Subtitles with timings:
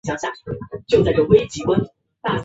[0.01, 1.89] 卡塔赫纳和马萨龙是该区两个重要的沿海城
[2.33, 2.39] 镇。